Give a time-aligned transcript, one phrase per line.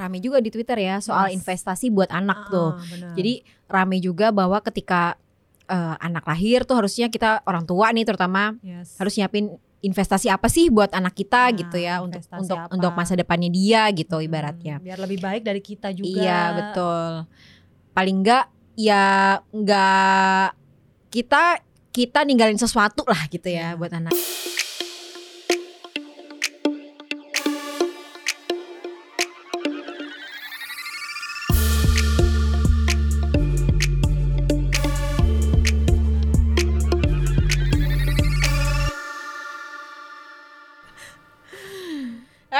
[0.00, 1.36] rame juga di Twitter ya soal Yes.
[1.36, 2.70] investasi buat anak Ah, tuh.
[2.88, 3.12] benar.
[3.14, 3.32] Jadi
[3.66, 5.20] rame juga bahwa ketika
[5.66, 8.96] eh, anak lahir tuh harusnya kita orang tua nih terutama Yes.
[8.96, 12.68] harus nyiapin investasi apa sih buat anak kita Nah, gitu ya untuk untuk apa?
[12.70, 14.76] untuk masa depannya dia gitu Hmm, ibaratnya.
[14.76, 16.10] biar lebih baik dari kita juga.
[16.10, 17.10] Iya betul.
[17.90, 18.44] Paling enggak
[18.74, 19.06] ya
[19.48, 20.58] enggak
[21.08, 23.78] kita kita ninggalin sesuatu lah gitu ya Iya.
[23.78, 24.14] buat anak.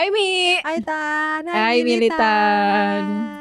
[0.00, 0.56] Hai Mi.
[0.64, 3.39] Hai Tan, Hai, Militan.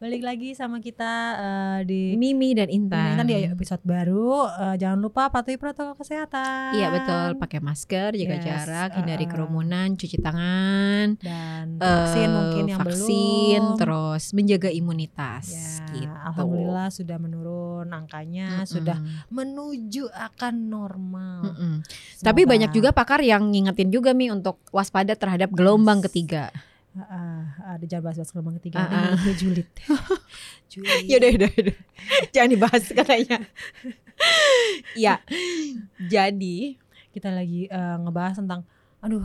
[0.00, 3.20] Balik lagi sama kita eh, di Mimi dan Intan.
[3.20, 4.48] kan di episode baru.
[4.48, 6.72] Eh, jangan lupa patuhi protokol kesehatan.
[6.72, 9.32] Iya betul, pakai masker, jaga Yes, jarak, hindari uh-uh.
[9.36, 13.76] kerumunan, cuci tangan, Dan vaksin eh, mungkin yang vaksin, belum.
[13.76, 16.08] terus menjaga imunitas Ya, gitu.
[16.08, 18.72] alhamdulillah sudah menurun angkanya, Mm-mm.
[18.72, 18.96] sudah
[19.28, 21.44] menuju akan normal.
[21.44, 21.84] Mm-mm.
[22.18, 26.08] Tapi Semoga- banyak juga pakar yang ngingetin juga mi untuk waspada terhadap gelombang Yes.
[26.08, 26.44] ketiga.
[26.90, 29.14] Ah, ada jangan bahas-bahas gelombang ketiga, ini ah.
[29.14, 29.68] mulutnya julid.
[30.74, 31.02] julid.
[31.06, 31.76] Ya udah, udah, udah.
[32.34, 33.38] Jangan dibahas katanya.
[35.06, 35.22] ya,
[36.10, 36.58] jadi
[37.10, 38.66] Kita lagi eh, ngebahas tentang,
[38.98, 39.22] aduh,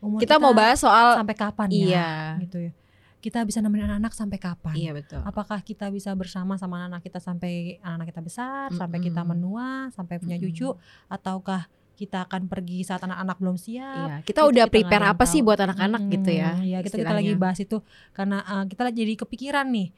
[0.00, 1.76] umur kita mau bahas soal sampai kapan ya?
[1.76, 2.10] iya,
[2.44, 2.72] Gitu ya.
[3.20, 4.72] Kita bisa nemenin anak-anak sampai kapan?
[4.76, 5.20] iya betul.
[5.20, 10.16] Apakah kita bisa bersama sama anak kita sampai anak kita besar, sampai kita menua, sampai
[10.16, 10.48] punya Mm-mm.
[10.56, 10.72] cucu,
[11.12, 11.68] ataukah
[12.00, 13.94] kita akan pergi saat anak-anak belum siap?
[14.00, 15.46] Iya, kita Itu udah kita prepare apa yang sih tahu.
[15.46, 16.50] buat anak-anak gitu ya?
[16.50, 17.76] Hmm, Iya, kita kita lagi bahas itu
[18.10, 19.88] karena uh, kita jadi kepikiran nih,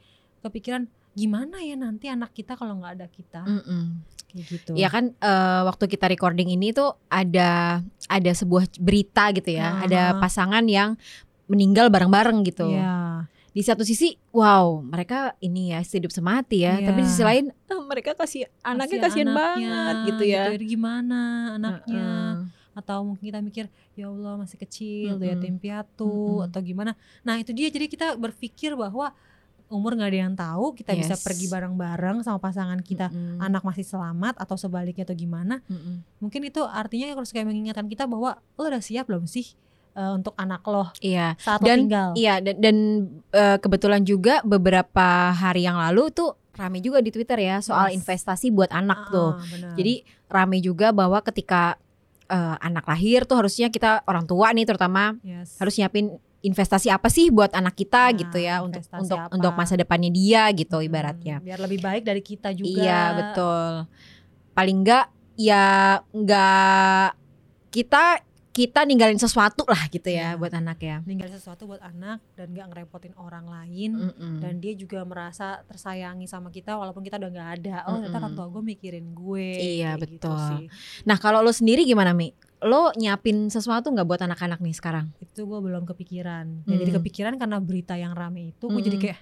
[0.41, 4.00] kepikiran gimana ya nanti anak kita kalau nggak ada kita, Mm-mm.
[4.27, 4.70] kayak gitu.
[4.72, 9.84] Ya kan eh, waktu kita recording ini tuh ada ada sebuah berita gitu ya, Ah.
[9.84, 10.97] ada pasangan yang
[11.47, 12.64] meninggal bareng-bareng gitu.
[12.72, 12.97] Iya.
[13.53, 17.81] Di satu sisi, wow, mereka ini ya hidup semati ya, tapi di sisi lain eh,
[17.84, 20.48] mereka kasih anaknya kasihan banget gitu ya.
[20.48, 21.20] Jadi gimana
[21.60, 22.09] anaknya?
[22.09, 22.34] Heeh.
[22.72, 25.28] Atau mungkin kita mikir ya Allah masih kecil, Mm-mm.
[25.28, 26.49] yatim piatu Mm-mm.
[26.49, 26.97] atau gimana?
[27.21, 29.12] Nah itu dia jadi kita berpikir bahwa
[29.69, 31.25] umur nggak ada yang tahu, kita bisa Yes.
[31.25, 33.12] pergi bareng-bareng sama pasangan kita.
[33.12, 33.37] Mm-mm.
[33.37, 35.60] Anak masih selamat atau sebaliknya atau gimana?
[35.69, 36.00] Mm-mm.
[36.25, 39.53] mungkin itu artinya harus kayak mengingatkan kita bahwa lo udah siap belum sih
[39.92, 42.76] eh, untuk anak lo Iya, saat lo Dan- tinggal iya dan, dan
[43.30, 47.97] eh, kebetulan juga beberapa hari yang lalu tuh rame juga di Twitter ya soal Yes.
[47.98, 49.32] investasi buat anak tuh.
[49.32, 49.72] Ah, benar.
[49.72, 49.94] Jadi
[50.26, 51.76] rame juga bahwa ketika
[52.25, 55.56] eh, anak lahir tuh harusnya kita orang tua nih terutama Yes.
[55.56, 59.30] harus nyiapin investasi apa sih buat anak kita Nah, gitu ya untuk untuk apa?
[59.30, 61.36] untuk masa depannya dia gitu Hmm, ibaratnya.
[61.38, 63.72] biar lebih baik dari kita juga Iya betul.
[64.50, 65.66] Paling enggak ya
[66.10, 67.14] enggak
[67.69, 68.20] kita
[68.53, 70.37] kita ninggalin sesuatu lah gitu ya Iya.
[70.37, 70.97] buat anak ya.
[71.03, 74.39] ninggalin sesuatu buat anak dan gak ngerepotin orang lain Mm-mm.
[74.39, 78.21] dan dia juga merasa tersayangi sama kita walaupun kita udah nggak ada oh ternyata Mm-mm.
[78.21, 80.37] orang tua gue mikirin gue Iya, gitu betul.
[80.39, 80.65] sih.
[81.03, 82.31] Nah kalau lo sendiri gimana Mi?
[82.63, 85.11] Lo nyiapin sesuatu nggak buat anak-anak nih sekarang?
[85.19, 86.99] itu gue belum kepikiran ya, jadi Hmm.
[87.01, 89.05] kepikiran karena berita yang rame itu gue jadi Mm-mm.
[89.09, 89.21] kayak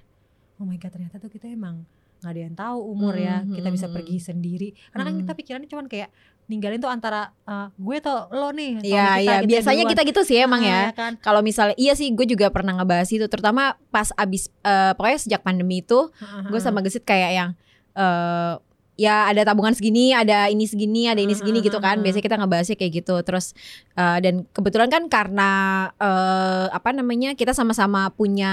[0.56, 1.86] oh my god ternyata tuh kita emang
[2.20, 5.20] nggak ada yang tahu umur ya Mm, kita bisa mm, pergi sendiri karena kan Mm.
[5.22, 6.12] kita pikirannya cuman kayak
[6.50, 9.92] ninggalin tuh antara uh, gue atau lo nih Iya kita iya biasanya duluan.
[9.94, 10.82] kita gitu sih emang Ah, ya.
[10.90, 15.18] kan Kalau misalnya iya sih gue juga pernah ngebahas itu terutama pas abis eh, pokoknya
[15.20, 16.10] sejak pandemi itu
[16.44, 17.50] gue sama Gesit kayak yang
[17.92, 18.54] eh
[18.94, 21.96] ya ada tabungan segini, ada ini segini, ada ini segini gitu kan.
[21.98, 23.16] Biasanya kita ngebahasnya kayak gitu.
[23.22, 23.56] Terus
[23.94, 25.50] eh, dan kebetulan kan karena
[25.96, 28.52] eh apa namanya kita sama-sama punya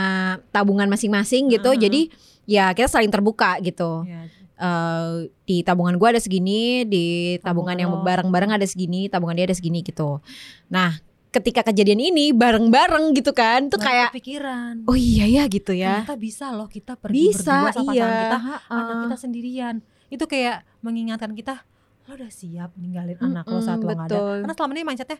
[0.50, 1.74] tabungan masing-masing gitu.
[1.74, 1.82] Heeh.
[1.84, 2.02] Jadi
[2.48, 4.08] ya kita saling terbuka gitu.
[4.08, 4.24] Ya,
[4.58, 8.02] Eh, di tabungan gue ada segini, di tabungan yang lo.
[8.02, 10.18] bareng-bareng ada segini, tabungan dia ada segini gitu.
[10.74, 10.98] Nah,
[11.30, 16.02] ketika kejadian ini bareng-bareng gitu kan, tuh nggak kayak kepikiran oh iya ya gitu ya.
[16.02, 18.02] ternyata bisa loh kita pergi Bisa berdua sama iya.
[18.02, 18.74] pasangan kita ha-ha.
[18.74, 19.76] anak kita sendirian
[20.08, 21.62] itu kayak mengingatkan kita
[22.08, 25.20] lo udah siap ninggalin anak lo saat lo nggak ada karena selama ini mindsetnya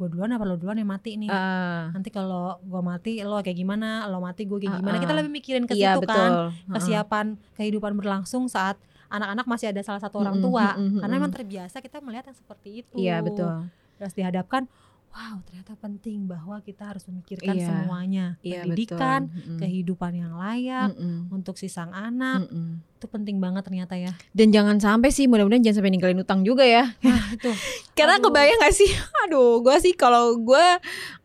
[0.00, 3.52] gue duluan apa lo duluan yang mati nih Ah, nanti kalau gue mati lo kayak
[3.54, 5.02] gimana lo mati gue kayak Ah, gimana ah.
[5.02, 6.16] kita lebih mikirin ke iya situ betul.
[6.16, 6.72] kan Ha-ha.
[6.74, 11.20] kesiapan kehidupan berlangsung saat anak-anak masih ada salah satu orang tua mm-mm, karena mm-mm.
[11.20, 13.68] emang terbiasa kita melihat yang seperti itu Iya betul.
[13.94, 14.64] terus dihadapkan
[15.10, 17.66] wow ternyata penting bahwa kita harus memikirkan Iya.
[17.66, 19.36] semuanya Iya pendidikan betul.
[19.36, 19.58] Mm-mm.
[19.58, 21.28] kehidupan yang layak Mm-mm.
[21.30, 22.78] untuk si sang anak Mm-mm.
[22.94, 26.62] itu penting banget ternyata ya Dan jangan sampai sih mudah-mudahan jangan sampai ninggalin utang juga
[26.62, 26.94] ya.
[27.00, 27.50] nah itu
[27.98, 28.30] Karena Aduh.
[28.30, 28.88] kebayang gak sih?
[29.22, 30.66] Aduh, gue sih kalau gue,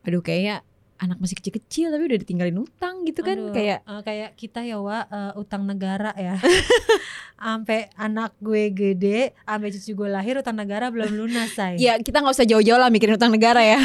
[0.02, 0.60] aduh kayaknya
[0.98, 4.80] anak masih kecil-kecil tapi udah ditinggalin utang gitu kan Aduh, kayak eh, kayak kita ya
[4.80, 6.40] wa eh, utang negara ya.
[7.36, 11.76] Sampai anak gue gede sampai cucu gue lahir utang negara belum lunas say.
[11.76, 13.76] Ya kita nggak usah jauh-jauh lah mikirin utang negara ya.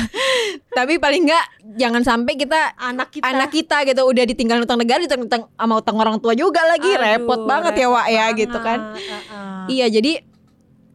[0.70, 3.26] Tapi paling nggak jangan sampai kita anak kita.
[3.26, 6.88] anak kita gitu udah ditinggalin utang negara ditang utang sama utang orang tua juga lagi.
[6.88, 8.78] Aduh, repot banget ya Wak ya repot gitu kan.
[8.94, 9.62] eh, eh.
[9.68, 10.12] iya jadi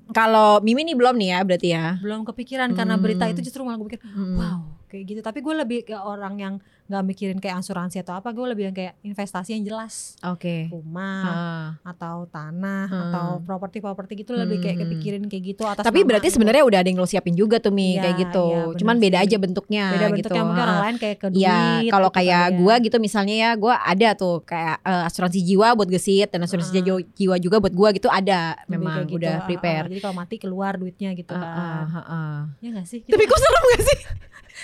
[0.07, 1.85] kalau Mimi nih belum nih ya berarti ya.
[1.99, 3.33] Belum kepikiran karena berita Hmm.
[3.35, 4.39] itu justru malah gue pikir Hmm.
[4.39, 4.59] wow
[4.95, 6.55] kayak gitu tapi gue lebih ke orang yang
[6.85, 11.23] nggak mikirin kayak asuransi atau apa gue lebih yang kayak investasi yang jelas oke rumah
[11.25, 11.67] Ah.
[11.83, 13.01] atau tanah Hmm.
[13.03, 14.83] atau properti-properti gitu lebih kayak Hmm.
[14.87, 16.33] kepikirin kayak gitu atas tapi berarti gue.
[16.33, 18.95] sebenarnya udah ada yang lo siapin juga tuh Mi Iya, kayak gitu iya, bener cuman
[18.97, 21.59] beda aja bentuknya beda gitu bentuknya mungkin orang lain kayak ke duit Ya,
[21.89, 22.55] kalau gitu kayak ya.
[22.55, 26.71] gua gitu misalnya ya, gua ada tuh kayak eh, asuransi jiwa buat gesit dan asuransi
[26.71, 27.01] Ah.
[27.11, 29.85] jiwa, juga buat gua gitu ada Lebih memang gitu, udah ah, ah, prepare.
[29.87, 32.39] jadi kalau mati keluar duitnya gitu Ah, kan ah, ah, ah.
[32.59, 33.99] ya gak sih Tapi kok serem gak sih?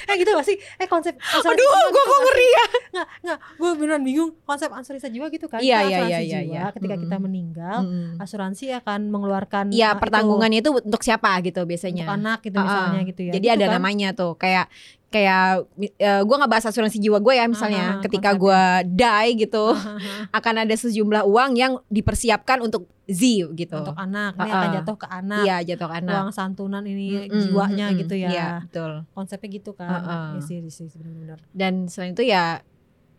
[0.04, 0.58] Eh gitu gak sih?
[0.76, 2.66] Eh konsep Aduh, gitu kok ngeri ya.
[2.92, 3.40] nggak nggak.
[3.56, 5.60] Gue beneran bingung konsep asuransi jiwa gitu kan?
[5.60, 6.54] Iya, Kita iya, asuransi iya, iya, jiwa.
[6.54, 6.64] iya.
[6.72, 7.80] ketika kita meninggal
[8.18, 12.04] asuransi akan mengeluarkan Iya, itu pertanggungannya itu untuk siapa gitu biasanya.
[12.04, 13.32] untuk anak gitu misalnya gitu ya.
[13.32, 13.74] Jadi Gitu ada kan?
[13.76, 14.66] namanya tuh kayak
[15.12, 18.40] kayak uh, gue nggak bahas asuransi jiwa gue ya misalnya Ah, ah, ketika konsepnya.
[18.40, 20.32] gua die gitu Hahaha.
[20.32, 23.20] akan ada sejumlah uang yang dipersiapkan untuk Z
[23.52, 23.76] gitu.
[23.76, 24.74] untuk anak ini Ah, akan ah.
[24.74, 26.16] jatuh ke anak Iya jatuh ke anak.
[26.16, 28.02] uang santunan ini Mm-mm, jiwanya mm-mm.
[28.02, 28.92] gitu ya Iya betul.
[29.12, 30.28] konsepnya gitu kan Ah, ah.
[30.32, 32.64] ya sih sih benar-benar dan selain itu ya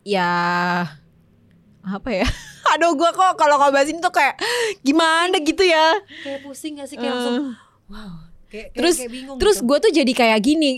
[0.03, 0.31] ya
[1.83, 2.27] apa ya
[2.73, 4.39] aduh gua kok kalau ngobasin tuh kayak
[4.81, 7.53] gimana gitu ya kayak pusing gak sih kayak langsung
[7.83, 8.13] Eh, wow
[8.49, 9.67] kayak, kayak, Terus- kayak bingung terus gitu.
[9.67, 10.71] gue tuh jadi kayak gini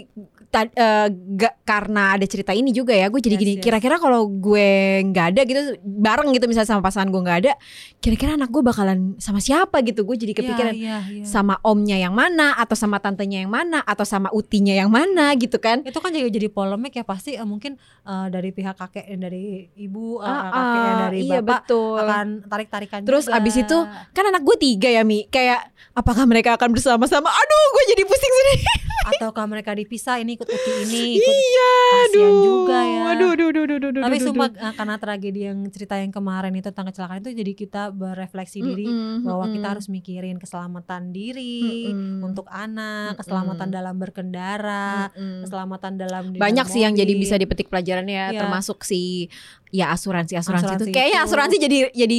[0.55, 3.63] ta- eh, ga- karena ada cerita ini juga ya gue jadi Yes, gini yes.
[3.63, 4.71] kira-kira kalau gue
[5.05, 7.53] nggak ada gitu bareng gitu misalnya sama pasangan gue nggak ada
[7.99, 11.25] kira-kira anak gue bakalan sama siapa gitu gue jadi kepikiran Iya, iya, iya.
[11.25, 15.59] sama omnya yang mana atau sama tantenya yang mana atau sama utinya yang mana gitu
[15.59, 19.67] kan itu kan juga jadi polemik ya pasti eh, mungkin eh, dari pihak kakek dari
[19.75, 23.37] ibu eh, Ah, kakek ah, dari iya bapak betul akan tarik tarikan Terus juga.
[23.37, 23.79] abis itu
[24.13, 28.33] kan anak gue tiga ya Mi kayak apakah mereka akan bersama-sama aduh gue jadi pusing
[28.33, 28.55] sendiri
[29.05, 33.03] ataukah mereka dipisah ini ikut uti ini ikut iya kasihan aduh juga ya.
[33.13, 34.65] aduh aduh aduh aduh, aduh tapi aduh, sumpah aduh.
[34.65, 38.87] eh, karena tragedi yang cerita yang kemarin itu tentang kecelakaan itu jadi kita berefleksi diri
[38.89, 39.55] Mm-mm, bahwa mm-mm.
[39.61, 42.25] kita harus mikirin keselamatan diri Mm-mm.
[42.25, 45.45] untuk anak, keselamatan dalam berkendara, Mm-mm.
[45.45, 48.41] keselamatan dalam banyak sih yang jadi bisa dipetik pelajarannya Iya.
[48.41, 49.29] termasuk si
[49.69, 52.19] ya asuransi asuransi, Asuransi itu kayaknya asuransi jadi jadi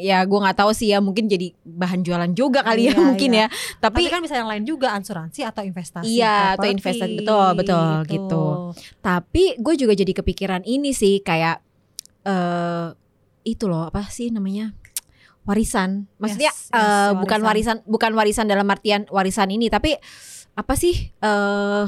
[0.00, 3.30] ya gue nggak tahu sih ya mungkin jadi bahan jualan juga kali ya Iya, mungkin
[3.30, 3.46] iya.
[3.46, 3.46] ya
[3.78, 6.08] Tapi, tapi, kan bisa yang lain juga asuransi atau investasi.
[6.08, 7.20] Iya, atau investasi.
[7.20, 8.44] Betul, betul, gitu.
[8.98, 11.60] tapi gue juga jadi kepikiran ini sih kayak
[12.20, 12.96] eh
[13.42, 14.76] itu loh apa sih namanya
[15.42, 17.80] warisan maksudnya Yes, yes, eh, bukan warisan.
[17.80, 19.96] warisan bukan warisan dalam artian warisan ini tapi
[20.52, 21.84] apa sih eh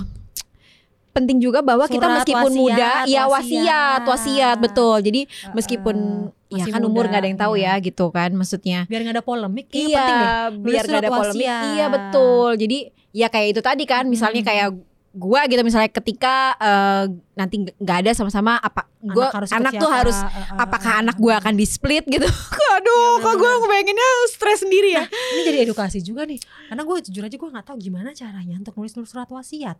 [1.13, 4.01] penting juga bahwa kita Surat meskipun wasiat, muda ya wasiat wasiat.
[4.09, 5.21] wasiat betul jadi
[5.53, 5.97] meskipun
[6.33, 7.73] ya Masih kan umur muda, nggak ada yang tahu iya.
[7.73, 10.37] ya gitu kan maksudnya Biar nggak ada polemik, iya penting deh.
[10.63, 11.65] biar nggak ada polemik wasiat.
[11.71, 12.79] iya betul jadi
[13.11, 14.49] ya kayak itu tadi kan misalnya Hmm.
[14.49, 14.69] kayak
[15.13, 17.05] gua gitu misalnya ketika eh,
[17.35, 20.93] nanti nggak- ada sama-sama apa gua Anak harus anak, tuh siapa, harus uh, uh, apakah
[20.97, 21.21] uh, anak uh.
[21.21, 22.25] gua akan di split gitu
[22.77, 26.41] aduh Iya, kok gua ngebayanginnya stres sendiri ya Ini jadi edukasi juga nih.
[26.41, 29.77] Karena gue jujur aja gue nggak tahu gimana caranya untuk nulis nulis surat wasiat.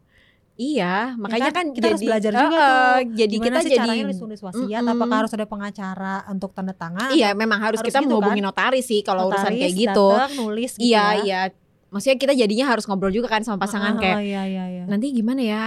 [0.55, 1.67] Iya makanya kan?
[1.71, 3.01] kan, Kita harus jadi belajar juga eh, tuh.
[3.17, 4.81] jadi kita sih jadi caranya nulis wasiat?
[4.81, 4.93] Mm-mm.
[4.93, 7.09] Apakah harus ada pengacara untuk tanda tangan?
[7.11, 8.49] iya memang harus, Harus kita gitu menghubungi kan?
[8.49, 11.13] notaris sih kalau urusan Notaris kayak gitu datang, nulis gitu iya ya.
[11.21, 11.41] iya
[11.89, 14.85] maksudnya kita jadinya harus ngobrol juga kan sama pasangan Ah, kayak iya iya iya.
[14.87, 15.65] nanti gimana ya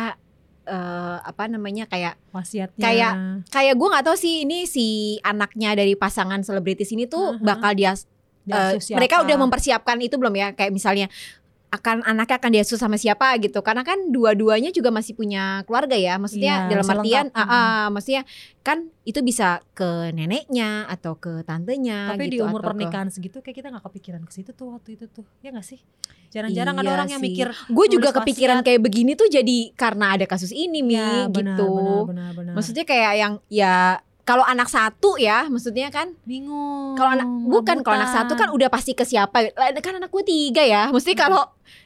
[0.66, 2.82] eh apa namanya kayak Wasiatnya.
[2.82, 3.14] kayak
[3.48, 4.86] kayak gue nggak tahu sih ini si
[5.22, 7.46] anaknya dari pasangan selebritis ini tuh Aha.
[7.46, 8.98] bakal dia siapa?
[8.98, 11.06] mereka udah mempersiapkan itu belum ya kayak misalnya
[11.76, 16.16] akan anaknya akan diasuh sama siapa gitu karena kan dua-duanya juga masih punya keluarga ya
[16.16, 18.24] maksudnya Iya, dalam artian ah, ah, maksudnya
[18.60, 23.08] kan itu bisa ke neneknya atau ke tantenya Tapi di gitu umur atau ke- pernikahan
[23.08, 25.22] segitu kayak kita nggak kepikiran ke situ tuh waktu itu tuh.
[25.40, 25.80] Ya nggak sih?
[26.28, 27.30] Jarang-jarang ada Iya orang yang sih.
[27.30, 28.68] mikir gue juga kepikiran wasiat.
[28.68, 32.54] kayak begini tuh jadi karena ada kasus ini mi ya, benar, gitu benar, benar, benar.
[32.54, 36.98] maksudnya kayak yang ya kalau anak satu ya maksudnya kan bingung.
[36.98, 39.54] Kalau anak bukan kalau anak satu kan udah pasti ke siapa.
[39.80, 40.90] Kan anak gue tiga ya.
[40.90, 41.46] Mesti kalau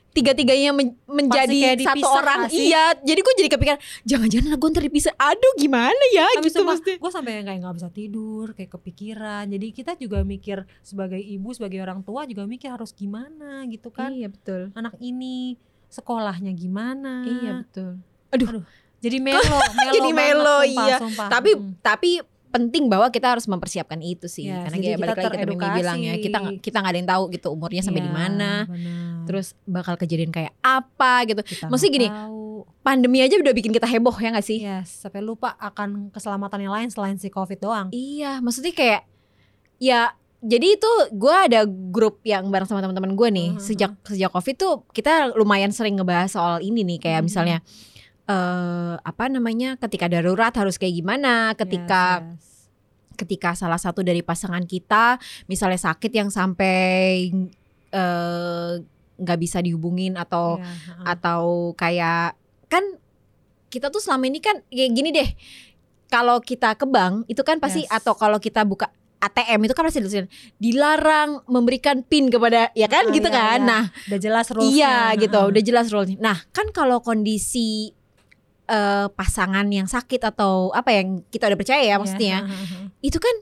[0.09, 2.47] tiga-tiganya men- kayak menjadi satu orang.
[2.47, 2.71] sih?
[2.71, 2.95] Iya.
[3.03, 5.13] Jadi gue jadi kepikiran jangan-jangan anak gue ntar dipisah.
[5.19, 6.91] Aduh gimana ya Tapi gitu mesti.
[6.95, 9.43] gue sampai kayak nggak bisa tidur, kayak kepikiran.
[9.51, 14.15] Jadi kita juga mikir sebagai ibu, sebagai orang tua juga mikir harus gimana gitu kan.
[14.15, 14.71] Iya betul.
[14.79, 15.59] Anak ini
[15.91, 17.27] sekolahnya gimana?
[17.27, 17.99] Iya betul.
[18.99, 19.39] Jadi melo,
[19.77, 20.97] melo Jadi banget, melo, sumpah, iya.
[20.97, 21.27] sumpah.
[21.29, 21.71] Tapi Mm.
[21.79, 22.11] tapi
[22.49, 24.49] penting bahwa kita harus mempersiapkan itu sih.
[24.49, 25.77] Ya, Karena kayak kita balik lagi Mimi teredukasi.
[25.77, 28.51] bilang ya, kita nggak- kita nggak ada yang tahu gitu umurnya sampai di Iya, mana.
[29.23, 31.41] Terus bakal kejadian kayak apa gitu.
[31.43, 32.37] Kita maksudnya nggak gini, tahu.
[32.81, 34.59] pandemi aja udah bikin kita heboh ya gak sih?
[34.59, 37.87] Yes, sampai lupa akan keselamatan yang lain selain si covid doang.
[37.89, 39.05] Iya, maksudnya kayak
[39.77, 43.59] ya jadi itu gue ada grup yang bareng sama teman-teman gue nih Mhm.
[43.61, 47.25] sejak sejak covid tuh kita lumayan sering ngebahas soal ini nih kayak Mhm.
[47.25, 47.57] misalnya
[48.29, 52.47] eh apa namanya ketika darurat harus kayak gimana ketika Yes, yes.
[53.17, 57.33] ketika salah satu dari pasangan kita misalnya sakit yang sampai
[57.89, 58.71] eh,
[59.19, 61.05] nggak bisa dihubungin atau Iya, heeh.
[61.09, 61.43] atau
[61.73, 62.37] kayak
[62.69, 62.85] kan
[63.67, 65.29] kita tuh selama ini kan kayak gini deh
[66.07, 67.91] kalau kita ke bank itu kan pasti Yes.
[67.91, 68.87] atau kalau kita buka
[69.19, 73.59] ATM itu kan pasti ditulisin dilarang memberikan pin kepada ya kan Ah, gitu iya, kan
[73.59, 73.67] iya.
[73.67, 77.91] nah udah jelas rules iya gitu udah jelas rule nah kan kalau kondisi
[78.69, 82.45] eh, pasangan yang sakit atau apa yang kita udah percaya ya maksudnya.
[83.01, 83.35] itu kan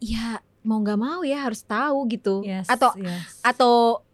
[0.00, 2.46] ya mau nggak mau ya harus tahu gitu.
[2.46, 3.42] Yes, atau yes.
[3.42, 4.04] atau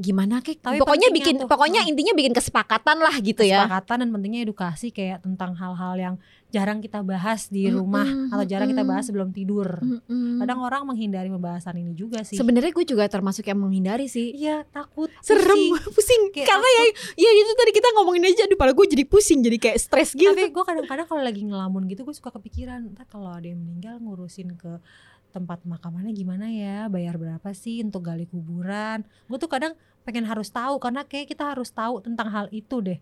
[0.00, 1.90] gimana kek Tapi pokoknya bikin tuh, pokoknya hmm.
[1.92, 6.14] intinya bikin kesepakatan lah gitu ya kesepakatan dan pentingnya edukasi kayak tentang hal-hal yang
[6.50, 8.90] jarang kita bahas di rumah atau jarang kita mm-mm.
[8.90, 9.78] bahas sebelum tidur.
[9.80, 10.42] Mm-mm.
[10.42, 12.36] Kadang orang menghindari pembahasan ini juga sih.
[12.36, 15.74] sebenarnya gue juga termasuk yang menghindari sih Iya takut serem pusing.
[15.96, 16.84] pusing, Kayak karena ya
[17.22, 20.26] ya itu tadi kita ngomongin aja aduh pada gue jadi pusing jadi kayak stres gitu
[20.26, 24.02] Tapi gue kadang-kadang kalau lagi ngelamun gitu gue suka kepikiran ntar kalau ada yang meninggal
[24.02, 24.82] ngurusin ke
[25.30, 26.90] tempat makamannya gimana ya?
[26.90, 29.06] Bayar berapa sih untuk gali kuburan?
[29.30, 32.98] Gue tuh kadang pengen harus tahu karena kayak kita harus tahu tentang hal itu deh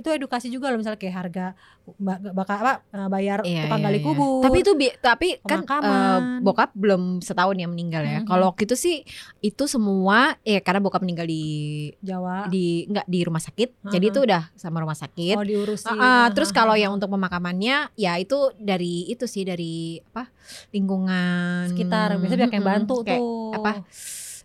[0.00, 1.46] itu edukasi juga loh misalnya kayak harga
[1.96, 4.04] ba- bakal apa eh, bayar Iya, tukang iya, gali iya.
[4.04, 8.18] kubur Tapi itu bi- tapi kan eh, bokap belum setahun ya meninggal ya.
[8.18, 8.26] Mhm.
[8.26, 8.96] Kalau waktu itu sih
[9.40, 11.44] itu semua ya karena bokap meninggal di
[12.00, 13.68] Jawa di enggak di rumah sakit.
[13.80, 13.90] Mhm.
[13.90, 15.34] Jadi itu udah sama rumah sakit.
[15.34, 19.98] oh diurusin Ah, ah, terus kalau yang untuk pemakamannya ya itu dari itu sih dari
[20.00, 20.30] apa
[20.70, 23.70] lingkungan sekitar biasanya banyak yang Mm-mm, bantu kayak tuh apa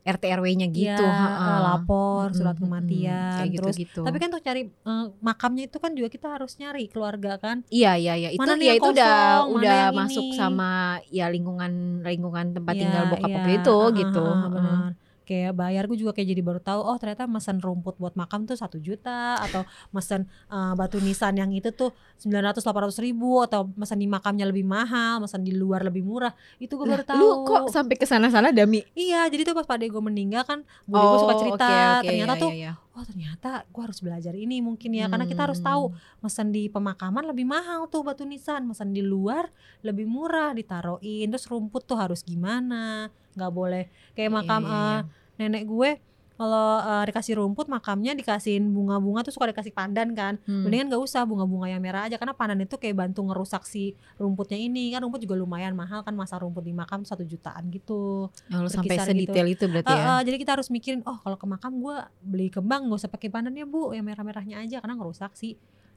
[0.06, 1.02] RT RW-nya gitu.
[1.02, 1.50] Iya, ha-ha.
[1.50, 5.92] eh, lapor surat kematian kayak terus gitu, tapi kan untuk cari eh, makamnya itu kan
[5.98, 9.46] juga kita harus nyari keluarga kan Iya iya iya itu Mana ya itu udah kosong,
[9.58, 10.38] udah masuk ini?
[10.38, 10.70] sama
[11.10, 11.72] ya lingkungan
[12.06, 14.22] lingkungan tempat Iya, tinggal bokap waktu itu ah, gitu.
[14.22, 14.54] ah, ah, Heeh.
[14.54, 14.92] benar.
[15.26, 18.54] Kayak bayar gue juga kayak jadi baru tahu oh ternyata mesen rumput buat makam tuh
[18.54, 21.92] satu juta atau mesen eh, batu nisan yang itu tuh
[22.22, 26.32] 900 800 ribu atau mesen di makamnya lebih mahal, mesen di luar lebih murah.
[26.58, 27.18] Itu gue baru tahu.
[27.18, 28.86] Lu kok sampai ke sana-sana Dami?
[28.94, 32.34] Iya, jadi tuh pas pada gue meninggal kan gue suka cerita, Oh, oke, oke, ternyata
[32.38, 32.74] iya, tuh iya, iya.
[32.94, 35.98] oh ternyata gue harus belajar ini mungkin ya karena kita harus tahu Hmm.
[36.22, 39.50] mesen di pemakaman lebih mahal tuh batu nisan mesen di luar
[39.82, 45.00] lebih murah ditaruhin terus rumput tuh harus gimana nggak boleh kayak makam Iya, iya, eh,
[45.38, 45.92] nenek gue
[46.36, 50.64] kalau eh, dikasih rumput makamnya dikasihin bunga-bunga tuh suka dikasih pandan kan Hmm.
[50.64, 53.84] mendingan gak usah bunga-bunga yang merah aja karena pandan itu kayak bantu ngerusak si
[54.16, 58.28] rumputnya ini kan rumput juga lumayan mahal kan masa rumput di makam satu jutaan gitu
[58.46, 59.32] Ya, lu sampai berkisar gitu.
[59.32, 60.04] sedetail itu berarti Eh, ya.
[60.10, 63.30] eh, jadi kita harus mikirin oh kalau ke makam gue beli kembang gak usah pakai
[63.30, 65.56] pandannya bu yang merah-merahnya aja karena ngerusak si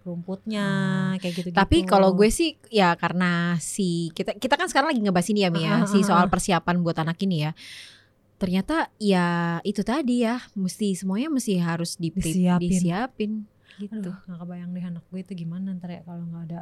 [0.08, 0.66] rumputnya
[1.20, 1.60] kayak gitu gitu Hmm.
[1.60, 5.50] Tapi kalau gue sih ya karena si kita kita kan sekarang lagi ngebahas ini ya
[5.52, 7.52] Mia, ah, si soal persiapan buat anak ini ya.
[8.40, 12.70] Ternyata ya itu tadi ya, mesti semuanya mesti harus di Disiapin.
[12.70, 13.32] disiapin
[13.78, 14.10] gitu.
[14.10, 16.60] Aduh, gak kebayang deh anak gue itu gimana ntar ya kalau nggak ada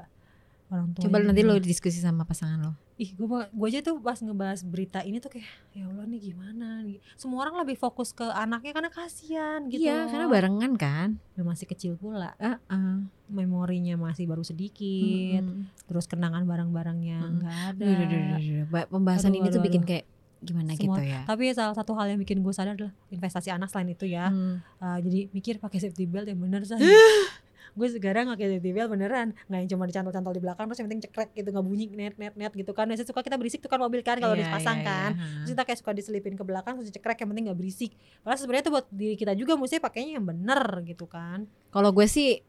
[0.69, 1.03] orang tua.
[1.07, 2.73] Coba nanti lo diskusi sama pasangan lo.
[2.97, 5.45] Ih, gue gue aja tuh pas ngebahas berita ini tuh kayak
[5.77, 6.97] ya Allah nih gimana nih.
[7.15, 9.85] Semua orang lebih fokus ke anaknya karena kasihan gitu.
[9.85, 11.09] Iya, karena barengan kan.
[11.37, 12.33] Dan masih kecil pula.
[12.41, 13.05] Heeh.
[13.29, 15.45] Memorinya masih baru sedikit.
[15.45, 15.69] Mm-mm.
[15.85, 17.85] Terus kenangan barang-barangnya nggak ada.
[17.85, 18.65] Duh, duh, duh, duh, duh.
[18.73, 19.91] Ba- Pembahasan Aduh, ini tuh aduh, bikin aduh.
[19.93, 20.05] kayak
[20.41, 21.21] gimana Semua- gitu ya.
[21.29, 24.33] Tapi salah satu hal yang bikin gue sadar adalah investasi anak selain itu ya.
[24.33, 24.65] Hmm.
[24.81, 26.81] Uh, jadi mikir pakai safety belt yang bener sih.
[27.75, 31.03] gue sekarang pakai safety belt beneran nggak yang cuma dicantol-cantol di belakang terus yang penting
[31.09, 32.87] cekrek gitu nggak bunyi net net net gitu kan.
[32.87, 35.11] Biasanya suka kita berisik tuh kan mobil kan kalau Iya, dipasang iya, kan.
[35.13, 35.25] Iya.
[35.43, 37.91] terus kita kayak suka diselipin ke belakang terus cekrek yang penting nggak berisik.
[38.23, 41.49] Padahal sebenarnya itu buat diri kita juga mesti pakainya yang bener gitu kan.
[41.73, 42.45] Kalau gue sih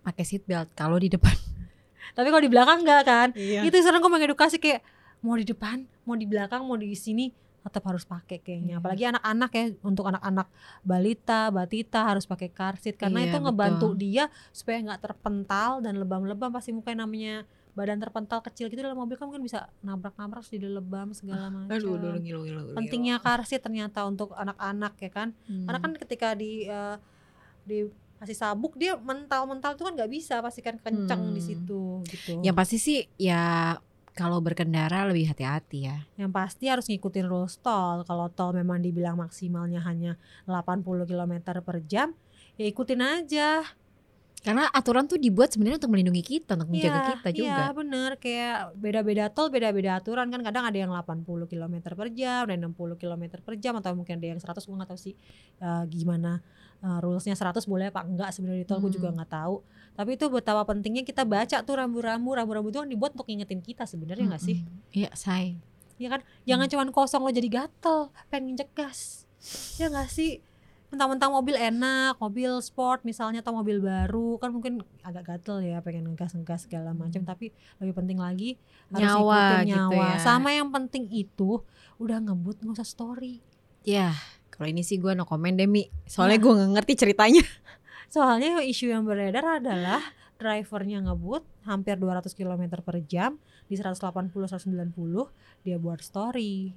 [0.00, 1.32] pakai seat belt kalau di depan.
[2.16, 3.28] tapi kalau di belakang nggak kan.
[3.34, 3.64] Iya.
[3.64, 4.84] itu sekarang gue mengedukasi kayak
[5.24, 7.32] mau di depan mau di belakang mau di sini
[7.64, 8.78] tetap harus pakai kayaknya Iya.
[8.78, 10.46] apalagi anak-anak ya untuk anak-anak
[10.80, 14.00] balita batita harus pakai car seat karena Iya, itu ngebantu betul.
[14.04, 17.42] dia supaya nggak terpental dan lebam-lebam pasti mukanya namanya
[17.72, 21.96] badan terpental kecil gitu dalam mobil kan mungkin bisa nabrak-nabrak jadi lebam segala macam Aduh,
[21.96, 22.76] aduh, ngilu, ngilu, ngilu.
[22.76, 25.64] pentingnya car seat ternyata untuk anak-anak ya kan Hmm.
[25.64, 26.96] karena kan ketika di eh,
[27.64, 31.48] di kasih sabuk dia mental-mental itu kan nggak bisa pasti kan kenceng di Hmm.
[31.50, 33.74] situ gitu Yang pasti sih ya
[34.14, 36.06] kalau berkendara lebih hati-hati ya.
[36.14, 40.14] yang pasti harus ngikutin rules tol kalau tol memang dibilang maksimalnya hanya
[40.46, 42.14] 80 km per jam
[42.54, 43.66] ya ikutin aja
[44.44, 47.48] Karena aturan tuh dibuat sebenarnya untuk melindungi kita, untuk menjaga Iya, kita juga.
[47.48, 52.44] Iya bener kayak beda-beda tol beda-beda aturan kan kadang ada yang 80 km per jam
[52.52, 55.16] dan 60 km per jam atau mungkin ada yang 100 gue nggak tahu sih
[55.64, 56.44] eh, gimana
[56.84, 59.16] eh, rulesnya 100 boleh apa enggak sebenarnya di tol gue juga Hmm.
[59.16, 59.56] nggak tahu.
[59.94, 62.30] Tapi itu betapa pentingnya kita baca tuh rambu-rambu.
[62.30, 64.60] Rambu-rambu itu kan dibuat untuk ngingetin kita sebenarnya nggak sih?
[64.60, 64.92] Mm-mm.
[64.92, 65.56] Iya, say.
[65.94, 66.20] ya kan?
[66.44, 69.24] Jangan cuman kosong lo jadi gatel pengen nginjek gas.
[69.74, 70.42] Ya nggak sih?
[70.86, 74.36] Mentang-mentang mobil enak mobil sport misalnya atau mobil baru.
[74.36, 79.02] Kan mungkin agak gatel ya pengen ngegas ngegas segala macam tapi lebih penting lagi harus
[79.04, 80.06] Nyawa ikutin gitu nyawa.
[80.08, 80.18] ya.
[80.18, 81.62] sama yang penting itu
[81.96, 83.38] udah ngebut nggak usah story.
[83.82, 84.14] Ya,
[84.54, 85.90] kalau ini sih gue no comment deh Mi.
[86.06, 86.42] Soalnya Nah.
[86.46, 87.42] gue nggak ngerti ceritanya.
[88.14, 89.98] soalnya isu yang beredar adalah
[90.38, 93.98] drivernya ngebut hampir 200 km per jam di 180
[94.30, 94.94] 190
[95.62, 96.74] dia buat story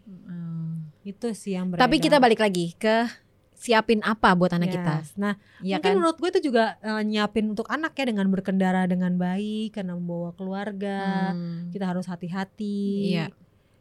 [1.03, 3.05] itu sih yang beredar Tapi kita balik lagi ke
[3.53, 4.95] siapin apa buat anak kita.
[5.01, 5.17] Yes.
[5.17, 5.33] Nah,
[5.65, 5.97] Iya mungkin kan?
[5.97, 10.29] menurut gue itu juga eh, nyiapin untuk anak ya dengan berkendara dengan baik karena membawa
[10.37, 11.33] keluarga.
[11.33, 11.73] Hmm.
[11.73, 13.17] Kita harus hati-hati.
[13.17, 13.25] Iya.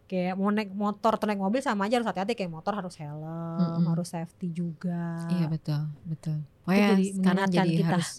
[0.07, 3.27] Kayak mau naik motor atau naik mobil sama aja harus hati-hati kayak motor harus helm,
[3.59, 3.85] Mm-mm.
[3.91, 5.27] harus safety juga.
[5.35, 6.37] Iya betul, betul.
[6.63, 7.89] Pokoknya jadi sekarang mengingatkan jadi kita.
[7.91, 8.11] harus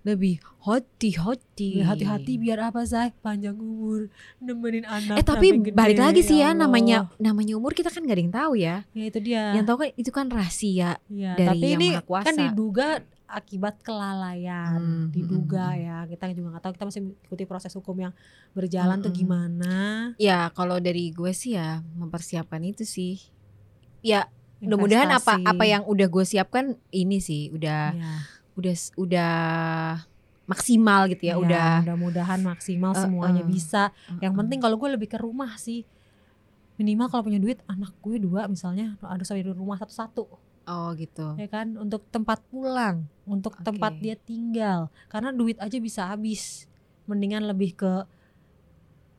[0.00, 1.80] lebih hati-hati.
[1.80, 6.38] Ya, hati-hati biar apa say panjang umur nemenin anak Eh tapi gede, balik lagi sih
[6.38, 6.64] ya Allah.
[6.64, 8.76] namanya namanya umur kita kan gak ada yang tahu ya.
[8.90, 10.90] ya itu dia Yang tahu kan itu kan rahasia.
[11.06, 12.26] Ya, dari tapi Yang ini Maha Kuasa.
[12.26, 12.88] kan diduga
[13.30, 15.96] akibat kelalaian, Hmm, diduga hmm, ya.
[16.08, 18.12] Kita juga nggak tahu, kita masih ikuti proses hukum yang
[18.52, 19.20] berjalan tuh Hmm, hmm.
[19.22, 19.74] gimana.
[20.16, 23.20] Ya kalau dari gue sih ya mempersiapkan itu sih.
[24.00, 24.26] Ya
[24.58, 28.12] mudah-mudahan apa apa yang udah gue siapkan ini sih udah ya,
[28.54, 29.34] udah udah
[30.46, 33.48] maksimal gitu ya, udah mudah-mudahan maksimal Eh, semuanya eh.
[33.48, 33.82] bisa.
[34.18, 35.86] Yang penting kalau gue lebih ke rumah sih.
[36.74, 40.24] Minimal kalau punya duit anak gue dua misalnya ada sampai di rumah satu-satu
[40.70, 41.34] oh gitu.
[41.36, 43.68] ya kan untuk tempat pulang, untuk Oke.
[43.68, 44.88] tempat dia tinggal.
[45.12, 46.66] Karena duit aja bisa habis.
[47.04, 48.06] Mendingan lebih ke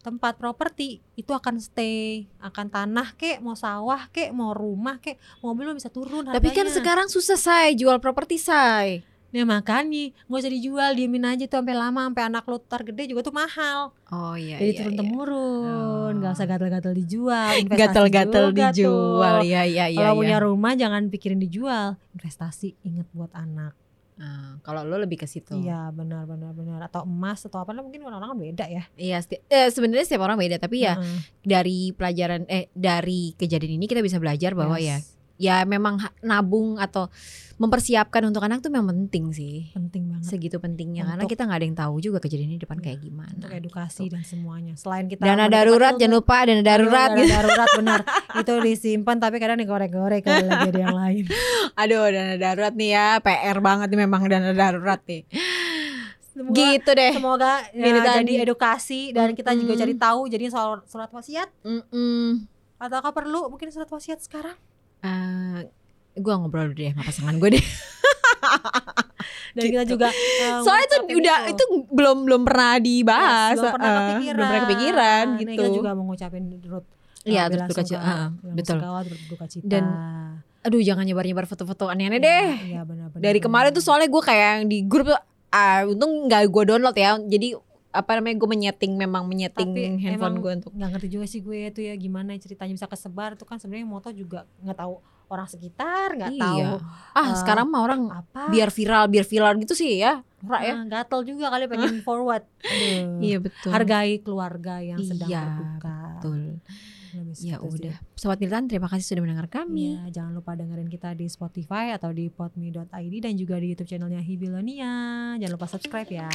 [0.01, 5.69] tempat properti itu akan stay, akan tanah kek, mau sawah kek, mau rumah kek, mobil
[5.69, 6.73] lo bisa turun Tapi kan harganya.
[6.73, 9.05] sekarang susah say jual properti say.
[9.31, 13.07] Nah makanya nggak usah dijual, diemin aja tuh sampai lama, sampai anak lo tar gede
[13.07, 13.95] juga tuh mahal.
[14.05, 14.55] Oh iya.
[14.55, 15.00] Jadi iya, turun iya.
[15.00, 16.35] temurun, nggak Oh.
[16.35, 19.35] usah gatel-gatel dijual, Gatel-gatel dijual.
[19.39, 19.43] tuh.
[19.43, 19.97] Iya iya iya.
[19.97, 20.19] Kalau iya.
[20.19, 23.71] punya rumah jangan pikirin dijual, investasi inget buat anak.
[24.15, 25.55] Ah, kalau lo lebih ke situ.
[25.55, 28.85] Iya benar benar benar atau emas atau apa mungkin orang-orang beda ya.
[28.93, 31.19] Iya, seti- eh, sebenarnya setiap orang beda, tapi ya Heeh.
[31.41, 35.09] dari pelajaran eh dari kejadian ini kita bisa belajar bahwa ya Yes.
[35.09, 35.19] ya
[35.63, 37.10] memang ha- nabung atau
[37.56, 39.69] mempersiapkan untuk anak tuh memang penting sih.
[39.71, 42.63] penting banget Segitu pentingnya karena Untuk- kita nggak ada yang tahu juga kejadian ini di
[42.63, 43.34] depan Iya, kayak gimana.
[43.36, 44.73] untuk edukasi dan semuanya.
[44.73, 47.21] Selain kita Dana darurat jangan lupa dana darurat gitu.
[47.23, 47.99] dana darurat benar.
[48.36, 51.25] Itu disimpan tapi kadang digorek-gorek kalau lagi ada yang lain.
[51.82, 55.21] Aduh, dana darurat nih ya, PR banget nih memang dana darurat nih.
[56.32, 57.12] Semoga, Gitu deh.
[57.13, 58.34] semoga ya, jadi tadi.
[58.39, 62.47] edukasi dan kita juga cari tahu jadi soal surat wasiat Mm-mm.
[62.80, 64.56] ataukah perlu mungkin surat wasiat sekarang?
[65.01, 65.57] Eh,
[66.15, 67.65] gua ngobrol dulu deh sama pasangan gue deh.
[69.51, 69.91] Dan kita Gitu.
[69.91, 73.51] juga eh, Soalnya itu udah itu belum belum pernah dibahas.
[73.51, 74.31] Yes, belum pernah eh, kepikiran.
[74.31, 75.51] belum pernah kepikiran Nah, gitu.
[75.51, 76.85] Kita juga mau ngucapin turut
[77.21, 78.15] Iya, eh, turut cita,
[78.49, 78.77] betul.
[79.47, 79.67] cita.
[79.67, 79.85] Dan
[80.61, 82.49] Aduh, jangan nyebar-nyebar foto-foto aneh-aneh Iya, deh.
[82.69, 83.17] Iya benar-benar.
[83.19, 85.17] Dari kemarin tuh soalnya gue kayak yang di grup tuh
[85.49, 87.17] ah untung nggak gue download ya.
[87.19, 87.47] Jadi
[87.91, 91.67] apa namanya gue menyeting memang menyeting Tapi handphone gue untuk nggak ngerti juga sih gue
[91.67, 94.95] itu ya gimana ceritanya bisa kesebar itu kan sebenarnya moto juga nggak tahu
[95.27, 96.41] orang sekitar nggak Iya.
[96.41, 96.63] tahu
[97.13, 100.23] ah eh, sekarang mah orang apa biar viral biar viral gitu sih ya.
[100.41, 100.73] Rak ya.
[100.73, 103.19] Ah, gatel juga kali pengen forward Aduh.
[103.19, 103.69] Iya betul.
[103.69, 106.39] hargai keluarga yang sedang Iya, berduka betul.
[107.12, 107.80] Lebih Ya segitu sih.
[107.84, 107.95] udah.
[108.15, 109.99] Sobat Militan terima kasih sudah mendengar kami.
[109.99, 112.88] Iya, jangan lupa dengerin kita di Spotify atau di podme.id
[113.19, 114.93] dan juga di YouTube channelnya Hibilonia.
[115.36, 116.32] Jangan lupa subscribe ya.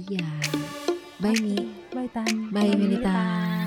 [0.00, 0.89] Iya.
[1.20, 1.54] Bye Mi.
[1.92, 2.48] Bye Tan.
[2.50, 3.59] Bye Militan.